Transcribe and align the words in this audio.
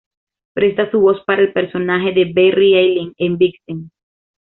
Presta 0.55 0.89
su 0.89 0.99
voz 0.99 1.23
para 1.27 1.43
el 1.43 1.53
personaje 1.53 2.11
de 2.11 2.25
Barry 2.33 2.75
Allen 2.75 3.13
en 3.19 3.37
"Vixen". 3.37 3.91